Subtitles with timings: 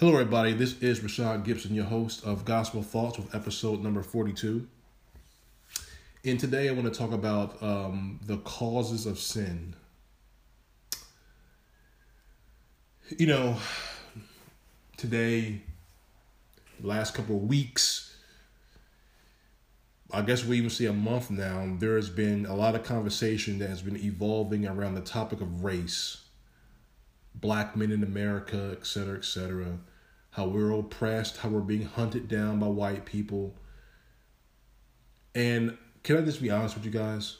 [0.00, 0.52] Hello, everybody.
[0.52, 4.64] This is Rashad Gibson, your host of Gospel Thoughts with episode number 42.
[6.24, 9.74] And today I want to talk about um, the causes of sin.
[13.18, 13.56] You know,
[14.96, 15.62] today,
[16.80, 18.16] last couple of weeks,
[20.12, 23.58] I guess we even see a month now, there has been a lot of conversation
[23.58, 26.27] that has been evolving around the topic of race
[27.34, 29.78] black men in America, et cetera, et cetera.
[30.30, 33.54] How we're oppressed, how we're being hunted down by white people.
[35.34, 37.38] And can I just be honest with you guys?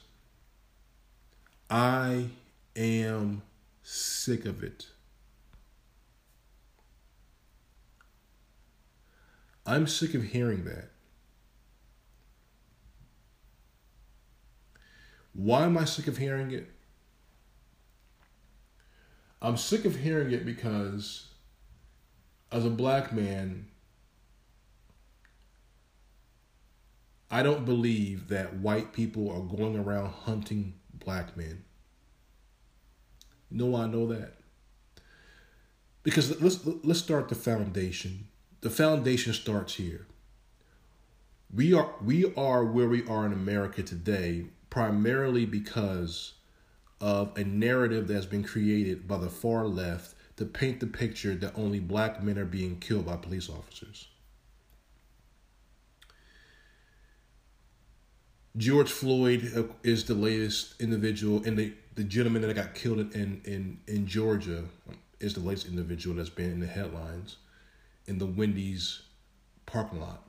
[1.70, 2.30] I
[2.76, 3.42] am
[3.82, 4.88] sick of it.
[9.66, 10.90] I'm sick of hearing that.
[15.34, 16.70] Why am I sick of hearing it?
[19.40, 21.28] I'm sick of hearing it because
[22.50, 23.66] as a black man,
[27.30, 31.64] I don't believe that white people are going around hunting black men.
[33.50, 34.34] You know I know that?
[36.02, 38.28] Because let's let's start the foundation.
[38.60, 40.06] The foundation starts here.
[41.54, 46.34] We are we are where we are in America today primarily because
[47.00, 51.52] of a narrative that's been created by the far left to paint the picture that
[51.56, 54.08] only black men are being killed by police officers.
[58.56, 63.78] George Floyd is the latest individual, and the, the gentleman that got killed in, in,
[63.86, 64.64] in Georgia
[65.20, 67.36] is the latest individual that's been in the headlines
[68.06, 69.02] in the Wendy's
[69.66, 70.27] parking lot.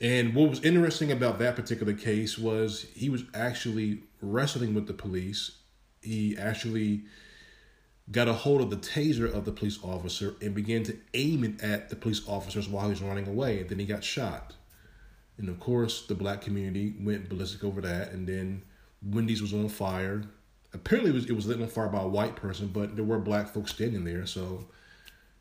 [0.00, 4.92] And what was interesting about that particular case was he was actually wrestling with the
[4.92, 5.58] police.
[6.02, 7.04] He actually
[8.10, 11.62] got a hold of the taser of the police officer and began to aim it
[11.62, 13.60] at the police officers while he was running away.
[13.60, 14.54] And then he got shot.
[15.38, 18.12] And of course, the black community went ballistic over that.
[18.12, 18.62] And then
[19.02, 20.24] Wendy's was on fire.
[20.74, 23.18] Apparently, it was, it was lit on fire by a white person, but there were
[23.18, 24.26] black folks standing there.
[24.26, 24.66] So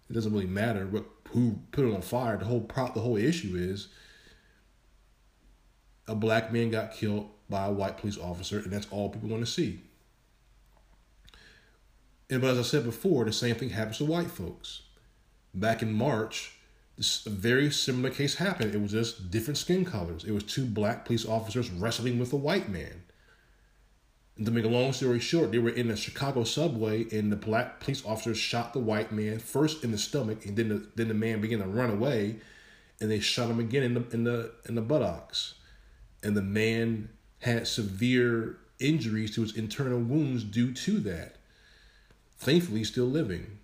[0.10, 2.38] it doesn't really matter what, who put it on fire.
[2.38, 3.90] The whole prop, the whole issue is
[6.08, 9.46] a black man got killed by a white police officer, and that's all people want
[9.46, 9.82] to see.
[12.30, 14.84] And but as I said before, the same thing happens to white folks.
[15.54, 16.58] Back in March,
[16.98, 18.74] this, a very similar case happened.
[18.74, 20.24] It was just different skin colors.
[20.24, 23.04] It was two black police officers wrestling with a white man.
[24.38, 27.38] And to make a long story short, they were in a Chicago subway, and the
[27.38, 31.08] black police officers shot the white man first in the stomach, and then the then
[31.08, 32.38] the man began to run away,
[33.00, 35.54] and they shot him again in the in the in the buttocks
[36.26, 37.08] and the man
[37.42, 41.36] had severe injuries to his internal wounds due to that.
[42.40, 43.60] Thankfully, still living.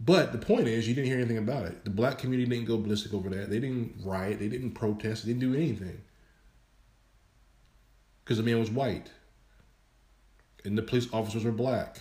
[0.00, 1.84] But the point is, you didn't hear anything about it.
[1.84, 3.50] The black community didn't go ballistic over that.
[3.50, 4.38] They didn't riot.
[4.38, 5.24] They didn't protest.
[5.26, 6.00] They didn't do anything.
[8.24, 9.10] Because the man was white.
[10.64, 12.00] And the police officers were black.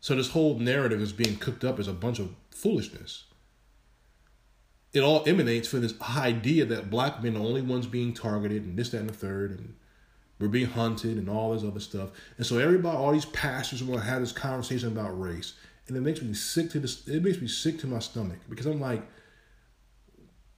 [0.00, 3.24] So this whole narrative is being cooked up as a bunch of foolishness
[4.94, 8.62] it all emanates from this idea that black men are the only ones being targeted
[8.62, 9.74] and this, that, and the third, and
[10.38, 12.10] we're being hunted and all this other stuff.
[12.38, 15.54] And so everybody, all these pastors want to have this conversation about race.
[15.88, 18.66] And it makes me sick to this it makes me sick to my stomach because
[18.66, 19.02] I'm like,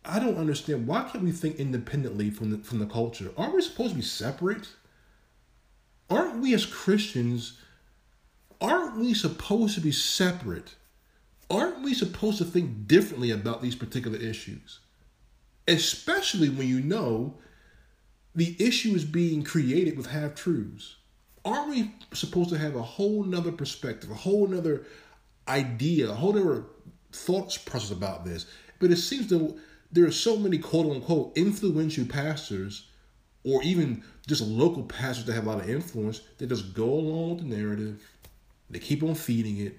[0.05, 0.87] I don't understand.
[0.87, 3.31] Why can't we think independently from the from the culture?
[3.37, 4.69] Aren't we supposed to be separate?
[6.09, 7.59] Aren't we as Christians,
[8.61, 10.77] aren't we supposed to be separate?
[11.51, 14.81] Aren't we supposed to think differently about these particular issues?
[15.69, 17.34] Especially when you know
[18.34, 20.97] the issue is being created with half truths.
[21.45, 24.84] Aren't we supposed to have a whole nother perspective, a whole nother
[25.49, 26.65] idea, a whole nother
[27.12, 28.47] thoughts process about this?
[28.78, 29.57] But it seems that
[29.93, 32.89] there are so many quote unquote influential pastors
[33.45, 37.37] or even just local pastors that have a lot of influence that just go along
[37.37, 38.03] with the narrative.
[38.69, 39.78] They keep on feeding it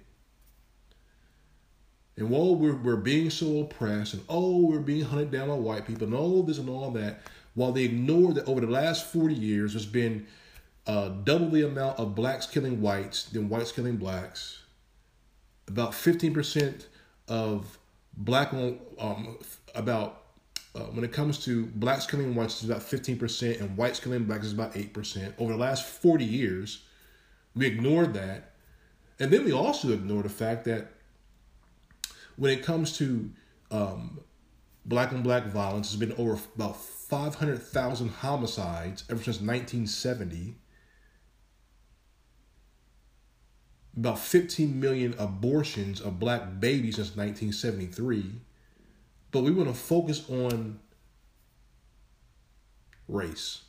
[2.17, 5.85] and while we're, we're being so oppressed, and oh, we're being hunted down by white
[5.85, 7.21] people, and all this and all that,
[7.53, 10.25] while they ignore that over the last 40 years, there's been
[10.87, 14.63] uh, double the amount of blacks killing whites than whites killing blacks.
[15.67, 16.85] About 15%
[17.27, 17.77] of
[18.15, 19.37] black, um,
[19.75, 20.23] about
[20.73, 24.45] uh, when it comes to blacks killing whites, is about 15%, and whites killing blacks
[24.45, 25.33] is about 8%.
[25.37, 26.83] Over the last 40 years,
[27.55, 28.53] we ignored that.
[29.19, 30.91] And then we also ignore the fact that
[32.37, 33.29] when it comes to
[33.69, 34.21] um,
[34.85, 40.55] black on black violence, there's been over about 500,000 homicides ever since 1970.
[43.97, 48.31] about 15 million abortions of black babies since 1973,
[49.31, 50.79] but we want to focus on
[53.07, 53.63] race.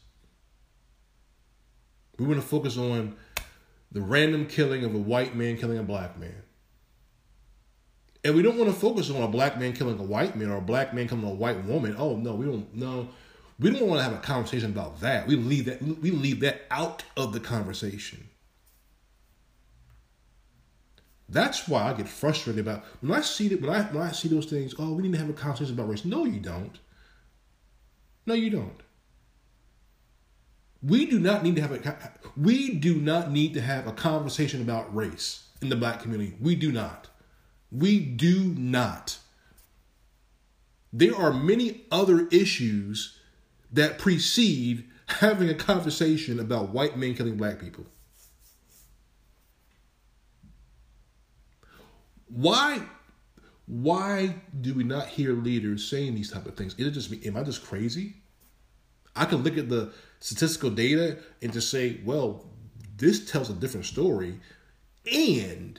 [2.18, 3.16] We want to focus on
[3.90, 6.42] the random killing of a white man killing a black man.
[8.24, 10.56] And we don't want to focus on a black man killing a white man or
[10.56, 11.94] a black man killing a white woman.
[11.98, 13.08] Oh no, we don't no.
[13.60, 15.26] We don't want to have a conversation about that.
[15.26, 18.28] We leave that we leave that out of the conversation.
[21.28, 24.28] That's why I get frustrated about when I see that when I when I see
[24.28, 24.74] those things.
[24.78, 26.04] Oh, we need to have a conversation about race.
[26.04, 26.78] No, you don't.
[28.26, 28.80] No, you don't.
[30.82, 34.62] We do not need to have a we do not need to have a conversation
[34.62, 36.36] about race in the black community.
[36.40, 37.08] We do not.
[37.70, 39.18] We do not.
[40.92, 43.18] There are many other issues
[43.72, 47.84] that precede having a conversation about white men killing black people.
[52.28, 52.82] Why
[53.66, 56.74] why do we not hear leaders saying these type of things?
[56.78, 57.20] Is it just me?
[57.26, 58.14] Am I just crazy?
[59.14, 62.46] I can look at the statistical data and just say, well,
[62.96, 64.40] this tells a different story.
[65.12, 65.78] And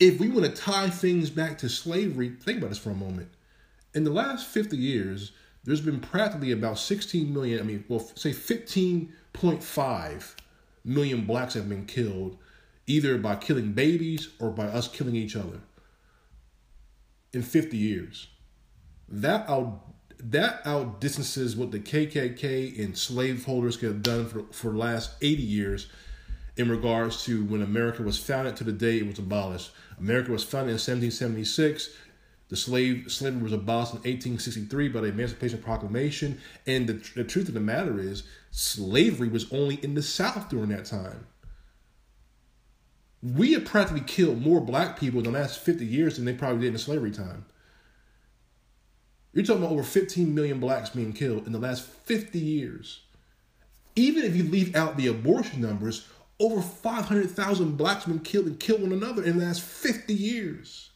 [0.00, 3.28] if we want to tie things back to slavery, think about this for a moment.
[3.94, 5.32] In the last 50 years,
[5.64, 10.34] there's been practically about 16 million, I mean, well, say 15.5
[10.84, 12.38] million blacks have been killed
[12.86, 15.60] either by killing babies or by us killing each other
[17.32, 18.28] in 50 years.
[19.08, 19.84] That out
[20.20, 25.86] that outdistances what the KKK and slaveholders have done for, for the last 80 years
[26.58, 29.70] in regards to when America was founded to the day it was abolished.
[29.98, 31.90] America was founded in 1776.
[32.48, 36.40] The slave slavery was abolished in 1863 by the Emancipation Proclamation.
[36.66, 40.70] And the, the truth of the matter is, slavery was only in the South during
[40.70, 41.26] that time.
[43.22, 46.62] We have practically killed more black people in the last 50 years than they probably
[46.62, 47.44] did in slavery time.
[49.32, 53.02] You're talking about over 15 million blacks being killed in the last 50 years.
[53.94, 56.06] Even if you leave out the abortion numbers,
[56.40, 60.90] over 500,000 blacks have been killed and killed one another in the last 50 years.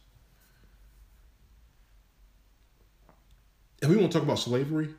[3.80, 4.90] And we want to talk about slavery.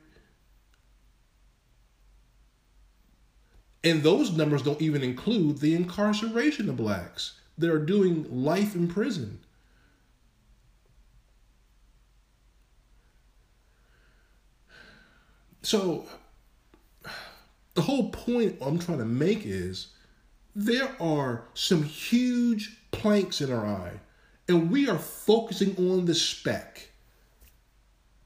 [3.85, 8.87] And those numbers don't even include the incarceration of blacks that are doing life in
[8.87, 9.39] prison.
[15.61, 16.05] So,
[17.73, 19.92] the whole point I'm trying to make is
[20.55, 23.99] there are some huge planks in our eye,
[24.47, 26.89] and we are focusing on the speck.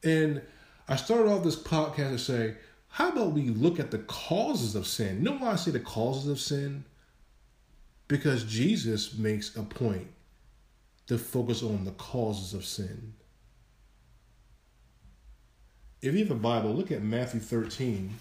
[0.04, 0.42] And
[0.88, 2.56] I started off this podcast to say,
[2.90, 5.18] how about we look at the causes of sin?
[5.18, 6.84] You know why I say the causes of sin?
[8.08, 10.08] Because Jesus makes a point
[11.08, 13.14] to focus on the causes of sin.
[16.02, 18.14] If you have a Bible, look at Matthew 13.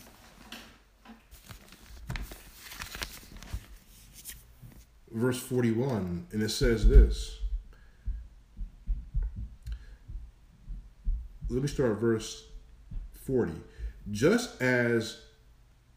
[5.16, 7.38] Verse 41, and it says this.
[11.48, 12.44] Let me start verse
[13.24, 13.52] 40.
[14.10, 15.22] Just as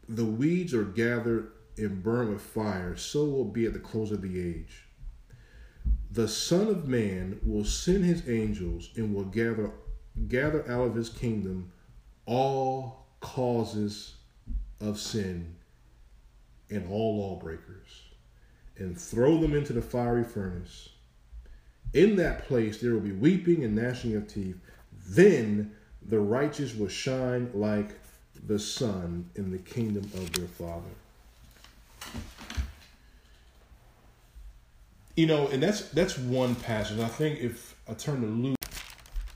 [0.08, 4.22] the weeds are gathered and burned with fire, so will be at the close of
[4.22, 4.88] the age.
[6.12, 9.74] The Son of Man will send his angels and will gather
[10.30, 11.74] gather out of his kingdom
[12.26, 14.16] all causes
[14.80, 15.58] of sin
[16.70, 18.09] and all lawbreakers
[18.80, 20.90] and throw them into the fiery furnace.
[21.94, 24.58] In that place there will be weeping and gnashing of teeth.
[25.08, 28.00] Then the righteous will shine like
[28.48, 30.84] the sun in the kingdom of their Father.
[35.16, 37.00] You know, and that's that's one passage.
[37.00, 38.58] I think if I turn to Luke,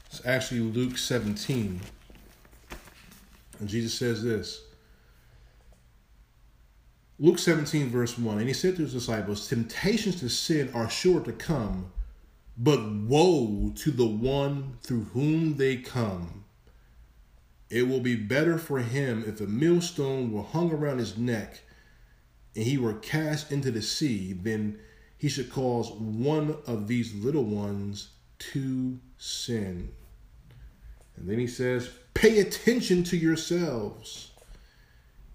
[0.05, 1.81] it's actually Luke 17.
[3.59, 4.62] And Jesus says this.
[7.20, 8.39] Luke 17, verse 1.
[8.39, 11.91] And he said to his disciples, Temptations to sin are sure to come,
[12.58, 16.43] but woe to the one through whom they come.
[17.70, 21.62] It will be better for him if a millstone were hung around his neck
[22.55, 24.79] and he were cast into the sea than
[25.17, 29.91] he should cause one of these little ones to sin.
[31.15, 34.32] And then he says, Pay attention to yourselves.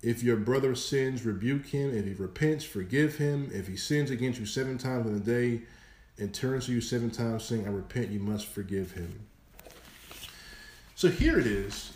[0.02, 1.94] If your brother sins, rebuke him.
[1.94, 3.50] If he repents, forgive him.
[3.52, 5.62] If he sins against you seven times in a day
[6.18, 9.26] and turns to you seven times saying, I repent, you must forgive him.
[10.94, 11.92] So here it is.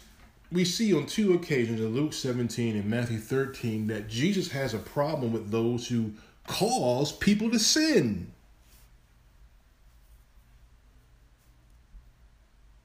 [0.51, 4.79] We see on two occasions in Luke 17 and Matthew 13 that Jesus has a
[4.79, 6.13] problem with those who
[6.47, 8.33] cause people to sin.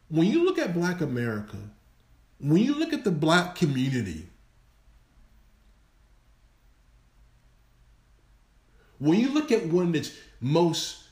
[0.09, 1.57] When you look at black America,
[2.39, 4.27] when you look at the black community,
[8.99, 11.03] when you look at one of its most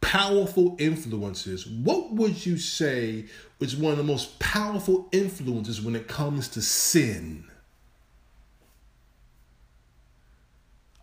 [0.00, 3.26] powerful influences, what would you say
[3.60, 7.44] is one of the most powerful influences when it comes to sin?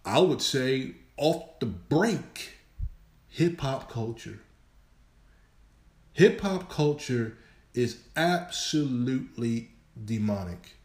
[0.05, 2.57] I would say off the break,
[3.27, 4.39] hip hop culture.
[6.13, 7.37] Hip hop culture
[7.73, 9.71] is absolutely
[10.03, 10.76] demonic.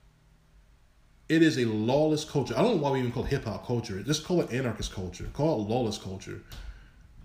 [1.33, 2.53] It is a lawless culture.
[2.55, 4.03] I don't know why we even call it hip hop culture.
[4.03, 5.31] Just call it anarchist culture.
[5.33, 6.43] Call it lawless culture.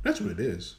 [0.01, 0.75] That's what it is.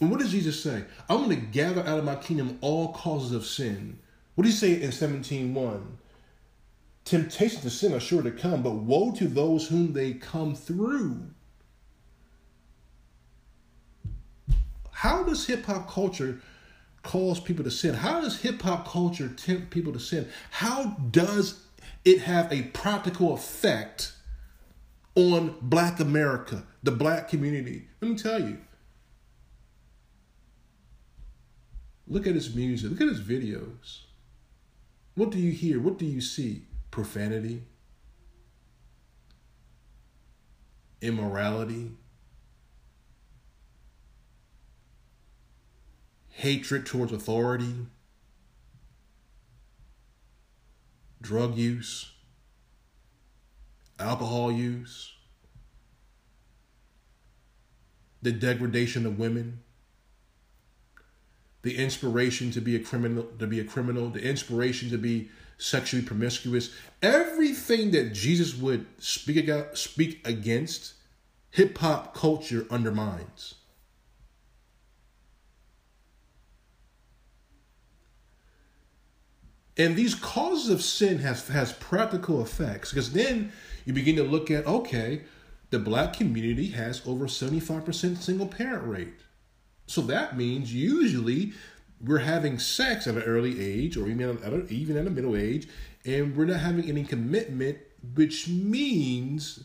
[0.00, 0.84] And what does Jesus say?
[1.08, 3.98] I'm going to gather out of my kingdom all causes of sin.
[4.34, 5.80] What does he say in 17.1?
[7.06, 11.22] Temptations to sin are sure to come, but woe to those whom they come through.
[14.90, 16.42] How does hip hop culture
[17.02, 17.94] cause people to sin?
[17.94, 20.28] How does hip hop culture tempt people to sin?
[20.50, 21.62] How does
[22.04, 24.12] it have a practical effect
[25.14, 27.88] on black America, the black community?
[28.00, 28.58] Let me tell you.
[32.06, 34.00] Look at his music, look at his videos.
[35.14, 35.80] What do you hear?
[35.80, 36.62] What do you see?
[36.90, 37.64] Profanity,
[41.02, 41.90] immorality,
[46.38, 47.74] hatred towards authority,
[51.20, 52.12] drug use,
[53.98, 55.14] alcohol use,
[58.22, 59.58] the degradation of women,
[61.62, 66.04] the inspiration to be a criminal, to be a criminal, the inspiration to be sexually
[66.04, 70.94] promiscuous, everything that Jesus would speak speak against,
[71.50, 73.56] hip hop culture undermines.
[79.78, 83.52] And these causes of sin has has practical effects because then
[83.84, 85.22] you begin to look at okay,
[85.70, 89.20] the black community has over 75% single parent rate.
[89.86, 91.52] So that means usually
[92.00, 95.36] we're having sex at an early age or even at a, even at a middle
[95.36, 95.68] age
[96.04, 97.78] and we're not having any commitment
[98.14, 99.64] which means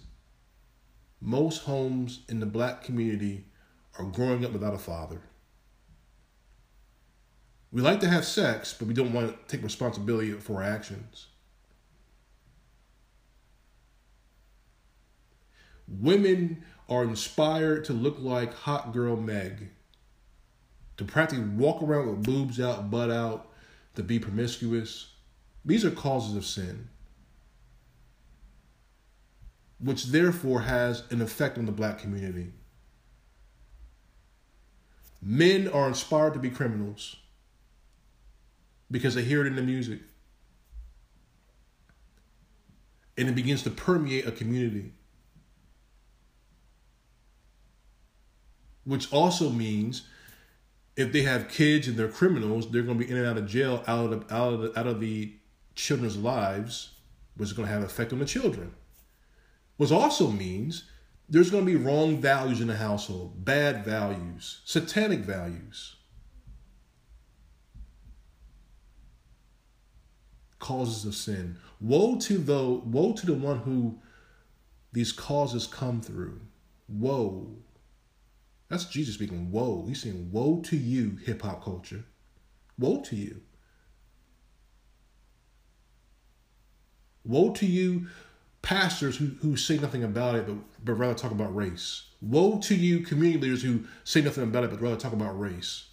[1.21, 3.45] most homes in the black community
[3.99, 5.21] are growing up without a father.
[7.73, 11.25] We like to have sex, but we don't want to take responsibility for our actions.
[15.87, 19.71] Women are inspired to look like hot girl Meg,
[20.97, 23.49] to practically walk around with boobs out, butt out,
[23.95, 25.11] to be promiscuous.
[25.65, 26.89] These are causes of sin,
[29.79, 32.51] which therefore has an effect on the black community.
[35.23, 37.15] Men are inspired to be criminals
[38.93, 39.99] because they hear it in the music.
[43.17, 44.93] And it begins to permeate a community.
[48.85, 50.03] Which also means
[50.95, 53.47] if they have kids and they're criminals, they're going to be in and out of
[53.47, 55.33] jail, out of out of the, out of the
[55.73, 56.91] children's lives,
[57.35, 58.75] which is going to have an effect on the children.
[59.77, 60.83] Which also means
[61.27, 65.95] there's going to be wrong values in the household, bad values, satanic values.
[70.63, 71.57] Causes of sin.
[71.81, 73.99] Woe to the woe to the one who
[74.93, 76.39] these causes come through.
[76.87, 77.57] Woe.
[78.69, 79.51] That's Jesus speaking.
[79.51, 79.85] Woe.
[79.87, 82.05] He's saying, Woe to you, hip hop culture.
[82.79, 83.41] Woe to you.
[87.25, 88.07] Woe to you,
[88.61, 92.03] pastors who, who say nothing about it, but, but rather talk about race.
[92.21, 95.85] Woe to you, community leaders who say nothing about it, but rather talk about race.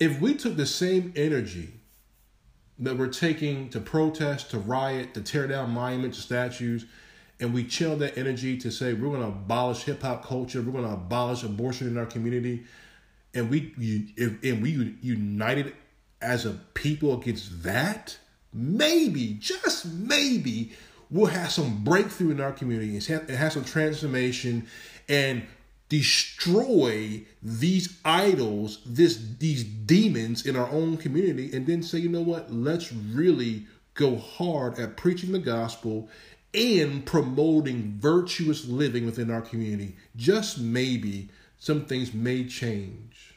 [0.00, 1.74] If we took the same energy
[2.78, 6.86] that we're taking to protest, to riot, to tear down monuments, statues,
[7.38, 10.72] and we channel that energy to say we're going to abolish hip hop culture, we're
[10.72, 12.64] going to abolish abortion in our community,
[13.34, 13.72] and we
[14.16, 15.74] if, and we united
[16.22, 18.18] as a people against that,
[18.52, 20.72] maybe just maybe
[21.10, 24.66] we'll have some breakthrough in our community and have, have some transformation
[25.08, 25.42] and
[25.90, 32.22] destroy these idols, this these demons in our own community, and then say, you know
[32.22, 32.50] what?
[32.50, 36.08] Let's really go hard at preaching the gospel
[36.54, 39.96] and promoting virtuous living within our community.
[40.16, 41.28] Just maybe
[41.58, 43.34] some things may change.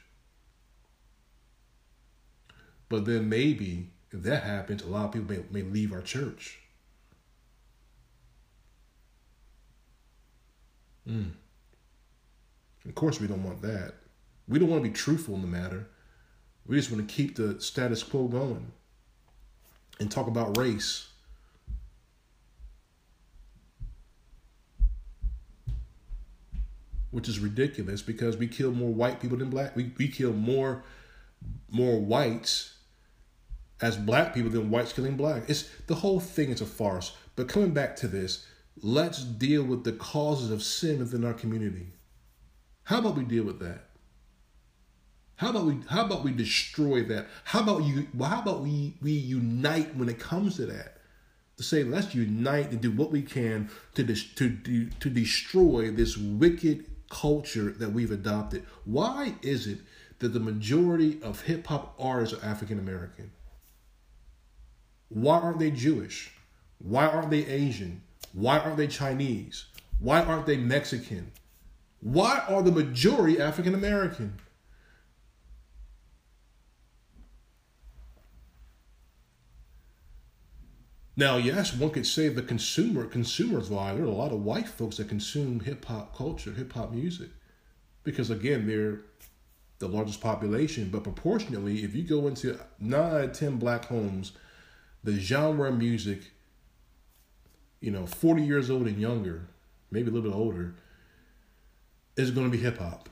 [2.88, 6.60] But then maybe if that happens, a lot of people may, may leave our church.
[11.10, 11.32] Mm.
[12.88, 13.94] Of course, we don't want that.
[14.48, 15.88] We don't want to be truthful in the matter.
[16.66, 18.72] We just want to keep the status quo going
[20.00, 21.08] and talk about race.
[27.12, 29.76] Which is ridiculous because we kill more white people than black.
[29.76, 30.84] We, we kill more
[31.70, 32.78] more whites
[33.82, 35.44] as black people than whites killing black.
[35.50, 37.16] It's the whole thing is a farce.
[37.36, 38.46] But coming back to this,
[38.82, 41.88] let's deal with the causes of sin within our community.
[42.84, 43.86] How about we deal with that?
[45.36, 47.28] How about we how about we destroy that?
[47.46, 50.98] How about you well, how about we we unite when it comes to that?
[51.58, 56.18] To say let's unite and do what we can to to to, to destroy this
[56.18, 58.66] wicked culture that we've adopted.
[58.86, 59.80] Why is it
[60.20, 63.32] that the majority of hip hop artists are African American?
[65.10, 66.32] Why aren't they Jewish?
[66.80, 68.02] Why aren't they Asian?
[68.34, 69.66] Why aren't they Chinese?
[70.00, 71.32] Why aren't they Mexican?
[72.04, 74.38] Why are the majority African American?
[81.16, 83.94] Now, yes, one could say the consumer consumers lie.
[83.94, 87.30] There are a lot of white folks that consume hip hop culture, hip hop music,
[88.04, 89.00] because again, they're
[89.80, 90.90] the largest population.
[90.90, 94.34] But proportionately, if you go into nine out of ten black homes,
[95.06, 96.32] the genre music,
[97.80, 99.48] you know, forty years old and younger,
[99.90, 100.76] maybe a little bit older,
[102.16, 103.10] is going to be hip hop.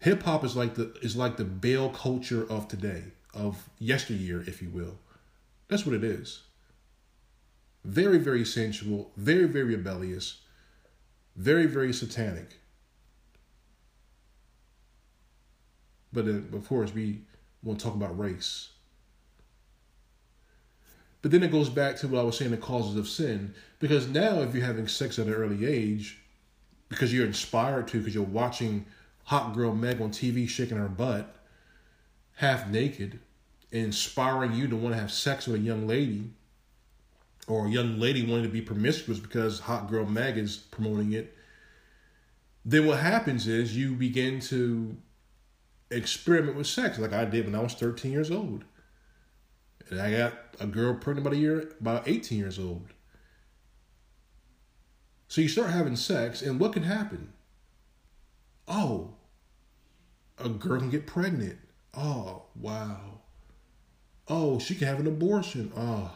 [0.00, 4.62] Hip hop is like the is like the Baal culture of today of yesteryear, if
[4.62, 4.98] you will.
[5.68, 6.42] That's what it is.
[7.84, 10.40] Very, very sensual, very, very rebellious,
[11.36, 12.58] very, very satanic.
[16.12, 17.20] But then, of course, we
[17.62, 18.70] want to talk about race.
[21.22, 23.54] But then it goes back to what I was saying the causes of sin.
[23.78, 26.18] Because now, if you're having sex at an early age,
[26.88, 28.86] because you're inspired to, because you're watching
[29.24, 31.36] Hot Girl Meg on TV shaking her butt,
[32.36, 33.20] half naked,
[33.70, 36.30] inspiring you to want to have sex with a young lady
[37.46, 41.36] or a young lady wanting to be promiscuous because Hot Girl Meg is promoting it,
[42.64, 44.96] then what happens is you begin to
[45.90, 48.64] experiment with sex like I did when I was 13 years old.
[49.88, 52.86] And I got a girl pregnant about a year, about 18 years old.
[55.28, 57.32] So you start having sex, and what can happen?
[58.66, 59.14] Oh,
[60.38, 61.58] a girl can get pregnant.
[61.94, 63.20] Oh, wow.
[64.28, 65.72] Oh, she can have an abortion.
[65.76, 66.12] Oh.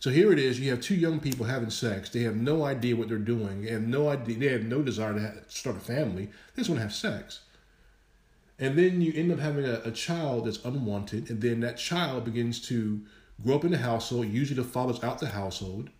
[0.00, 0.60] So here it is.
[0.60, 2.10] You have two young people having sex.
[2.10, 3.62] They have no idea what they're doing.
[3.62, 4.38] They have no idea.
[4.38, 6.26] They have no desire to have, start a family.
[6.54, 7.40] They just want to have sex.
[8.58, 11.28] And then you end up having a, a child that's unwanted.
[11.30, 13.02] And then that child begins to
[13.42, 14.28] grow up in the household.
[14.28, 15.90] Usually the father's out the household.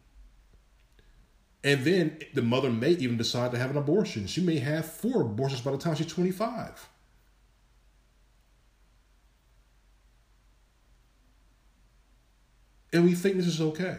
[1.62, 4.26] And then the mother may even decide to have an abortion.
[4.26, 6.88] She may have four abortions by the time she's 25.
[12.92, 13.98] And we think this is okay.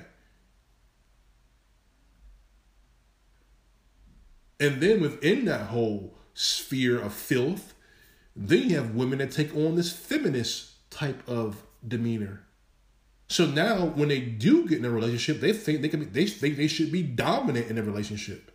[4.59, 7.75] And then within that whole sphere of filth,
[8.37, 12.43] then you have women that take on this feminist type of demeanor.
[13.27, 16.27] So now, when they do get in a relationship, they think they can be, they
[16.27, 18.51] think they should be dominant in a relationship,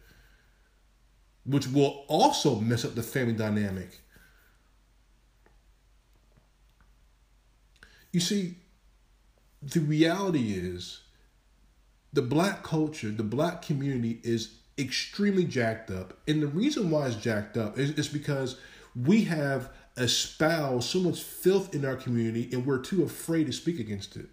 [1.44, 3.98] which will also mess up the family dynamic.
[8.12, 8.54] You see,
[9.60, 11.00] the reality is,
[12.12, 17.16] the black culture, the black community is extremely jacked up, and the reason why it's
[17.16, 18.56] jacked up is, is because
[18.94, 23.78] we have espoused so much filth in our community, and we're too afraid to speak
[23.78, 24.28] against it.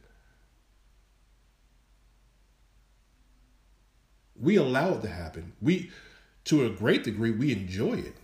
[4.36, 5.54] We allow it to happen.
[5.62, 5.92] We,
[6.46, 8.16] to a great degree, we enjoy it.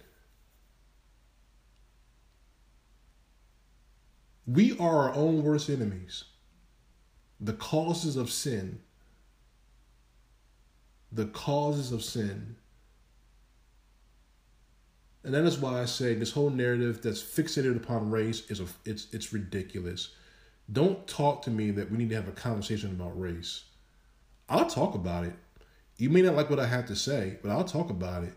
[4.48, 6.26] We are our own worst enemies.
[7.40, 8.80] The causes of sin,
[11.12, 12.56] the causes of sin.
[15.26, 18.68] And that is why I say this whole narrative that's fixated upon race is a,
[18.86, 20.10] it's it's ridiculous.
[20.72, 23.64] Don't talk to me that we need to have a conversation about race.
[24.48, 25.34] I'll talk about it.
[25.98, 28.34] You may not like what I have to say, but I'll talk about it.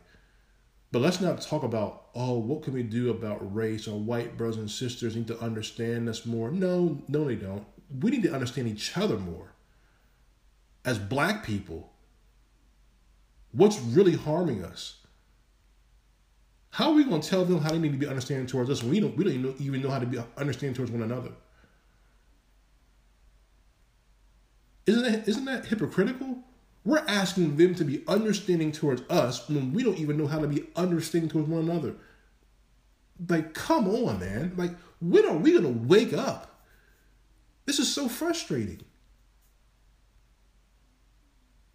[0.90, 3.86] But let's not talk about, oh, what can we do about race?
[3.86, 6.50] Our white brothers and sisters need to understand us more.
[6.50, 7.66] No, no, they don't.
[8.00, 9.52] We need to understand each other more.
[10.86, 11.92] As black people,
[13.52, 14.97] what's really harming us?
[16.78, 18.84] How are we going to tell them how they need to be understanding towards us
[18.84, 21.30] when we don't we don't even know, how to be understanding towards one another?
[24.86, 26.38] Isn't that isn't that hypocritical?
[26.84, 30.46] We're asking them to be understanding towards us when we don't even know how to
[30.46, 31.96] be understanding towards one another.
[33.28, 34.52] Like, come on, man.
[34.56, 36.60] Like, when are we gonna wake up?
[37.66, 38.82] This is so frustrating.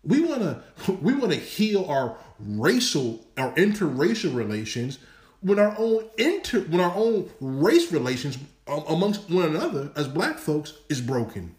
[0.02, 0.63] We wanna
[1.02, 4.99] we wanna heal our racial, or interracial relations
[5.41, 10.73] when our own inter when our own race relations amongst one another as black folks
[10.89, 11.56] is broken.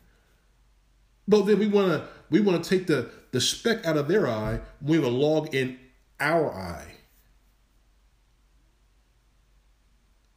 [1.29, 4.97] But then we wanna we wanna take the the speck out of their eye we
[4.97, 5.79] have a log in
[6.21, 6.95] our eye.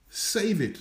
[0.09, 0.79] Save it.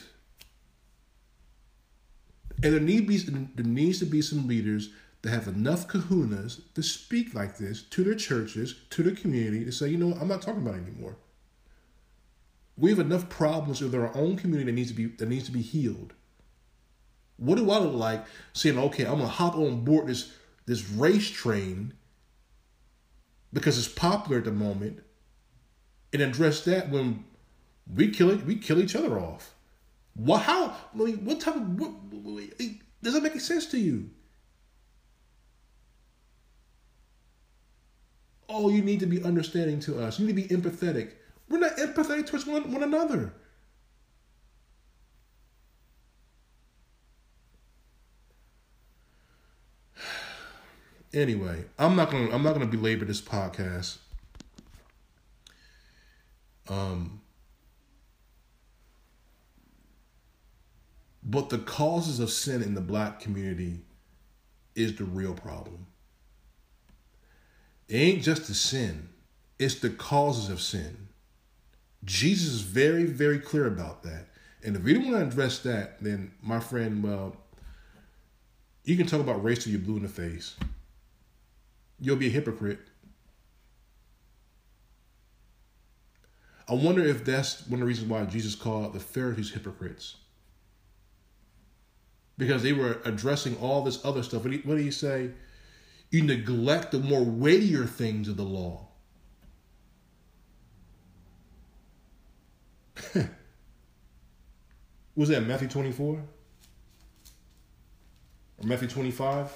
[2.63, 4.89] And there, need be, there needs to be some leaders
[5.27, 9.73] that have enough kahunas to speak like this to their churches, to their community, to
[9.73, 11.17] say, you know, I'm not talking about anymore.
[12.77, 15.51] We have enough problems with our own community that needs to be that needs to
[15.51, 16.13] be healed.
[17.39, 20.33] What do I look like saying, okay, I'm gonna hop on board this
[20.65, 21.95] this race train
[23.53, 25.03] because it's popular at the moment
[26.13, 27.25] and address that when
[27.93, 29.57] we kill it, we kill each other off.
[30.15, 30.43] What?
[30.43, 30.77] How?
[30.95, 31.81] I mean, what type of?
[31.81, 31.91] What,
[33.03, 34.11] does that make sense to you?
[38.49, 40.19] Oh, you need to be understanding to us.
[40.19, 41.13] You need to be empathetic.
[41.49, 43.33] We're not empathetic towards one, one another.
[51.15, 53.97] Anyway, I'm not gonna I'm not gonna belabor this podcast.
[56.69, 57.23] Um,
[61.23, 63.81] but the causes of sin in the black community
[64.75, 65.87] is the real problem.
[67.89, 69.09] It ain't just the sin,
[69.59, 71.09] it's the causes of sin.
[72.05, 74.27] Jesus is very, very clear about that.
[74.65, 77.37] And if you don't want to address that, then my friend, well,
[78.85, 80.57] you can talk about race till you're blue in the face
[82.01, 82.79] you'll be a hypocrite.
[86.69, 90.17] I wonder if that's one of the reasons why Jesus called the Pharisees hypocrites.
[92.39, 94.45] Because they were addressing all this other stuff.
[94.45, 95.31] What did he say?
[96.11, 98.87] You neglect the more weightier things of the law.
[105.17, 106.23] Was that Matthew 24?
[108.59, 109.53] Or Matthew 25?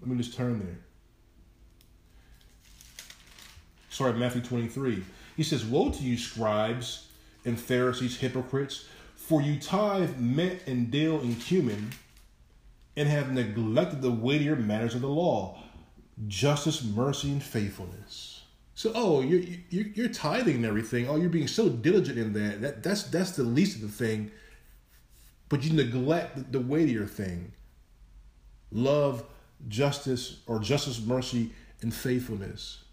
[0.00, 0.78] Let me just turn there.
[3.90, 5.02] Sorry, Matthew 23.
[5.36, 7.08] He says, Woe to you, scribes
[7.44, 11.90] and Pharisees, hypocrites, for you tithe mint and dill and cumin,
[12.96, 15.62] and have neglected the weightier matters of the law
[16.26, 18.42] justice, mercy, and faithfulness.
[18.74, 21.08] So, oh, you're, you're, tithing and everything.
[21.08, 22.60] Oh, you're being so diligent in that.
[22.60, 24.30] that that's, that's the least of the thing.
[25.48, 27.52] But you neglect the weightier thing
[28.72, 29.24] love,
[29.68, 31.50] justice or justice, mercy,
[31.82, 32.84] and faithfulness.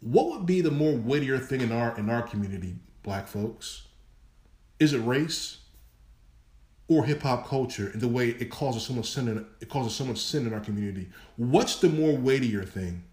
[0.00, 3.86] What would be the more weightier thing in our in our community, black folks?
[4.78, 5.58] Is it race
[6.90, 9.94] or hip hop culture and the way it causes so much sin in, it causes
[9.94, 11.08] so much sin in our community?
[11.36, 13.04] What's the more weightier thing?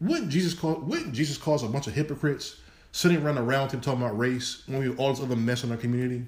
[0.00, 2.56] Wouldn't Jesus call wouldn't Jesus cause a bunch of hypocrites
[2.90, 5.70] sitting around around him talking about race when we have all this other mess in
[5.70, 6.24] our community?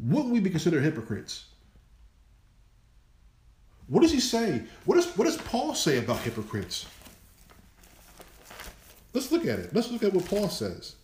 [0.00, 1.44] wouldn't we be considered hypocrites?
[3.86, 4.62] What does he say?
[4.86, 6.86] What does what does Paul say about hypocrites?
[9.12, 9.74] Let's look at it.
[9.74, 10.94] Let's look at what Paul says.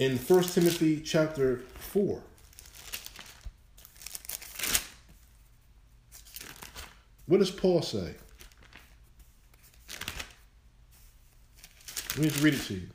[0.00, 2.22] In 1 Timothy chapter 4.
[7.26, 8.14] What does Paul say?
[12.16, 12.88] Let me just read it to you.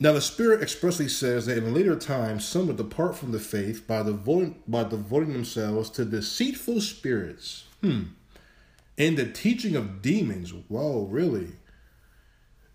[0.00, 3.86] Now the Spirit expressly says that in later times some would depart from the faith
[3.86, 7.66] by devoting, by devoting themselves to deceitful spirits.
[7.82, 8.02] Hmm.
[8.98, 10.52] And the teaching of demons.
[10.52, 11.52] Whoa, really?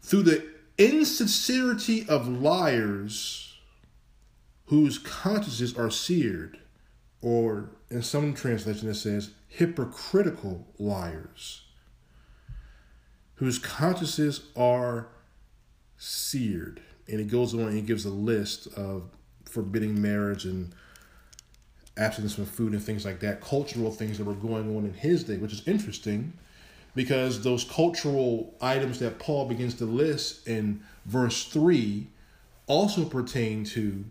[0.01, 3.57] Through the insincerity of liars
[4.67, 6.59] whose consciences are seared.
[7.21, 11.61] Or in some translation it says hypocritical liars
[13.35, 15.09] whose consciences are
[15.97, 19.03] seared and it goes on and gives a list of
[19.45, 20.73] forbidding marriage and
[21.97, 25.23] abstinence from food and things like that, cultural things that were going on in his
[25.23, 26.33] day, which is interesting
[26.95, 32.07] because those cultural items that Paul begins to list in verse 3
[32.67, 34.05] also pertain to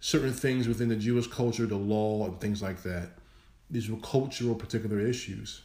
[0.00, 3.10] certain things within the Jewish culture, the law, and things like that.
[3.70, 5.62] These were cultural, particular issues.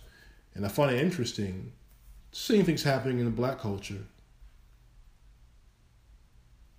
[0.55, 1.71] And I find it interesting
[2.31, 4.05] seeing things happening in the black culture.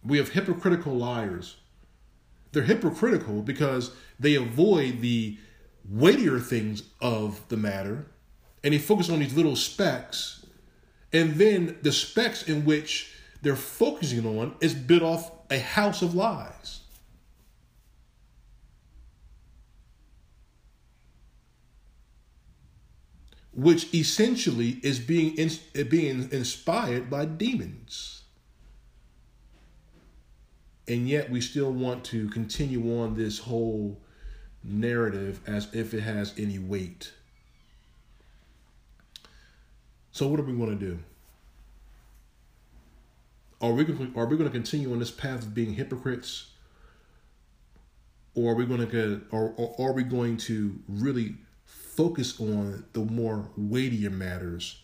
[0.03, 1.57] We have hypocritical liars.
[2.53, 5.39] They're hypocritical because they avoid the
[5.89, 8.07] weightier things of the matter
[8.63, 10.47] and they focus on these little specks.
[11.13, 13.13] And then the specks in which
[13.43, 16.81] they're focusing on is built off a house of lies.
[23.55, 25.37] Which essentially is being
[25.91, 28.22] being inspired by demons.
[30.93, 33.99] And yet we still want to continue on this whole
[34.63, 37.15] narrative as if it has any weight.
[40.11, 40.99] So what are we going to do?
[43.63, 43.85] Are we
[44.17, 46.51] are we going to continue on this path of being hypocrites,
[48.35, 52.85] or are we going to get, or, or are we going to really focus on
[52.93, 54.83] the more weightier matters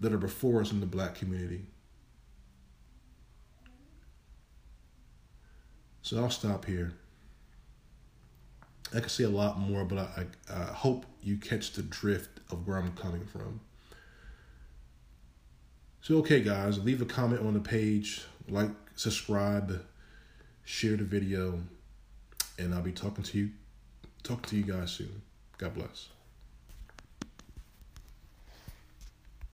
[0.00, 1.66] that are before us in the black community?
[6.02, 6.92] So I'll stop here.
[8.94, 12.40] I could say a lot more, but I, I, I hope you catch the drift
[12.50, 13.60] of where I'm coming from.
[16.00, 19.84] So, okay, guys, leave a comment on the page, like, subscribe,
[20.64, 21.60] share the video,
[22.58, 23.50] and I'll be talking to you,
[24.22, 25.20] talking to you guys soon.
[25.58, 26.08] God bless.